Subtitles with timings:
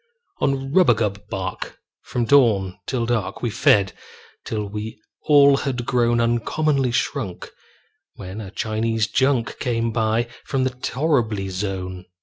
[0.39, 3.93] On rubagub bark, from dawn to dark, We fed,
[4.43, 7.51] till we all had grown Uncommonly shrunk,
[8.15, 12.05] when a Chinese junk Came by from the torriby zone.